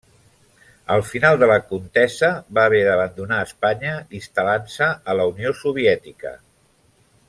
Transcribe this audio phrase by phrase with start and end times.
[0.95, 6.37] Al final de la contesa va haver d'abandonar Espanya, instal·lant-se a la Unió Soviètica.